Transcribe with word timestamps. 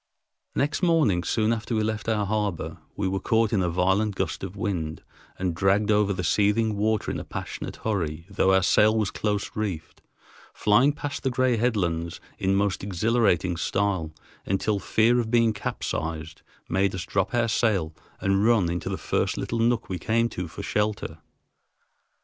Next 0.55 0.81
morning, 0.81 1.23
soon 1.23 1.53
after 1.53 1.75
we 1.75 1.83
left 1.83 2.09
our 2.09 2.25
harbor, 2.25 2.79
we 2.95 3.07
were 3.07 3.19
caught 3.19 3.53
in 3.53 3.61
a 3.61 3.69
violent 3.69 4.15
gust 4.15 4.43
of 4.43 4.55
wind 4.55 5.03
and 5.37 5.53
dragged 5.53 5.91
over 5.91 6.11
the 6.11 6.23
seething 6.23 6.75
water 6.75 7.11
in 7.11 7.19
a 7.19 7.23
passionate 7.23 7.75
hurry, 7.75 8.25
though 8.27 8.51
our 8.51 8.63
sail 8.63 8.97
was 8.97 9.11
close 9.11 9.55
reefed, 9.55 10.01
flying 10.55 10.91
past 10.91 11.21
the 11.21 11.29
gray 11.29 11.55
headlands 11.55 12.19
in 12.39 12.55
most 12.55 12.83
exhilarating 12.83 13.57
style, 13.57 14.11
until 14.43 14.79
fear 14.79 15.19
of 15.19 15.29
being 15.29 15.53
capsized 15.53 16.41
made 16.67 16.95
us 16.95 17.05
drop 17.05 17.35
our 17.35 17.47
sail 17.47 17.93
and 18.19 18.43
run 18.43 18.71
into 18.71 18.89
the 18.89 18.97
first 18.97 19.37
little 19.37 19.59
nook 19.59 19.87
we 19.87 19.99
came 19.99 20.29
to 20.29 20.47
for 20.47 20.63
shelter. 20.63 21.19